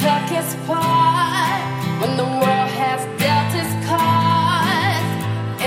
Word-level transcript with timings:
took 0.00 0.30
its 0.30 0.54
part 0.66 1.60
when 2.00 2.16
the 2.16 2.22
world 2.22 2.70
has 2.82 3.00
dealt 3.18 3.52
its 3.60 3.72
cards. 3.88 5.10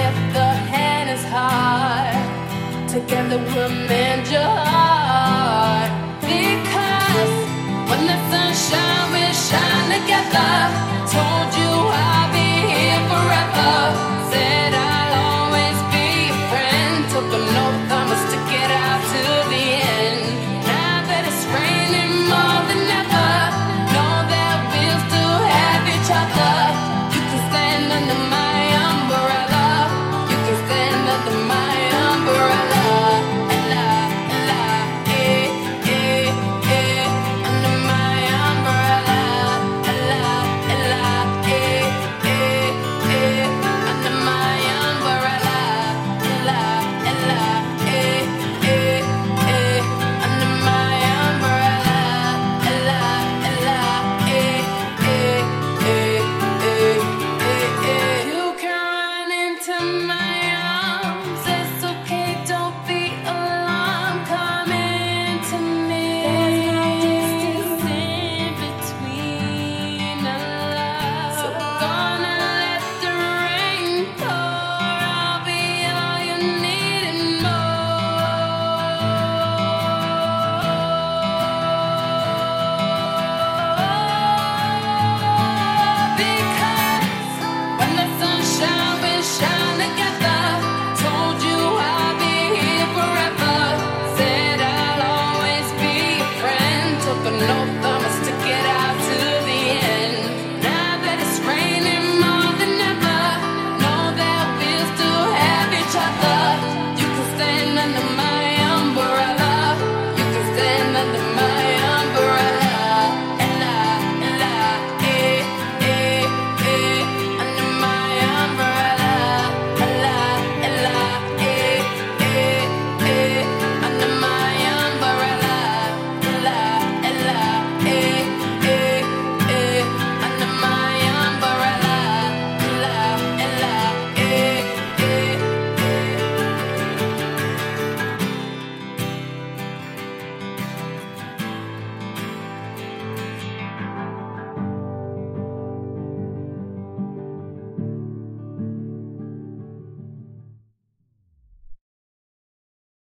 If 0.05 0.15
the 0.33 0.49
hand 0.71 1.09
is 1.09 1.23
hard, 1.35 2.15
together 2.89 3.37
we'll 3.53 3.69
mend 3.89 4.31
your 4.31 4.41
heart. 4.41 4.70